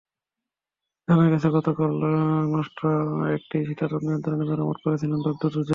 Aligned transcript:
জানা 1.07 1.25
গেছে, 1.31 1.47
গতকাল 1.57 1.91
নষ্ট 2.55 2.79
একটি 3.37 3.57
শীতাতপ 3.67 4.01
নিয়ন্ত্রণযন্ত্র 4.05 4.49
মেরামত 4.49 4.77
করছিলেন 4.83 5.19
দগ্ধ 5.25 5.43
দুজন। 5.45 5.69